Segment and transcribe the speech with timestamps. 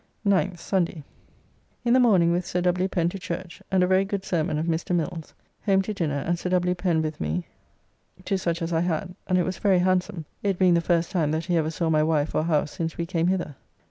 [0.25, 1.03] 9th (Sunday).
[1.85, 2.87] In the morning with Sir W.
[2.87, 4.95] Pen to church, and a very good sermon of Mr.
[4.95, 5.35] Mills.
[5.67, 6.73] Home to dinner, and Sir W.
[6.73, 7.45] Pen with me
[8.25, 11.29] to such as I had, and it was very handsome, it being the first time
[11.33, 13.53] that he ever saw my wife or house since we came hither.